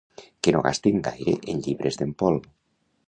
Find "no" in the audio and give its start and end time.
0.53-0.61